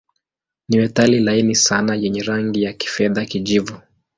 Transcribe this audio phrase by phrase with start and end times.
[0.69, 3.79] Ni metali laini sana yenye rangi ya kifedha-kijivu.